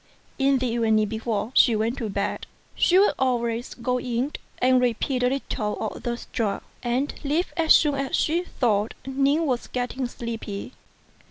[0.39, 5.21] In the evening before she went to bed, she would always go in and repeat
[5.21, 10.07] a little of the sutra, and leave as soon as she thought Ning was getting
[10.07, 10.71] sleepy.